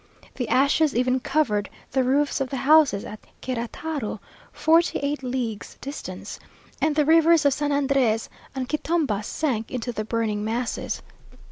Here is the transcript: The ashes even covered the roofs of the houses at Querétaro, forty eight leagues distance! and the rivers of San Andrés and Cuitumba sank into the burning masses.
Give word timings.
The 0.33 0.47
ashes 0.49 0.95
even 0.95 1.19
covered 1.19 1.69
the 1.91 2.03
roofs 2.03 2.41
of 2.41 2.49
the 2.49 2.57
houses 2.57 3.05
at 3.05 3.19
Querétaro, 3.43 4.17
forty 4.51 4.97
eight 4.97 5.21
leagues 5.21 5.77
distance! 5.79 6.39
and 6.81 6.95
the 6.95 7.05
rivers 7.05 7.45
of 7.45 7.53
San 7.53 7.69
Andrés 7.69 8.27
and 8.55 8.67
Cuitumba 8.67 9.21
sank 9.21 9.69
into 9.69 9.91
the 9.91 10.03
burning 10.03 10.43
masses. 10.43 11.03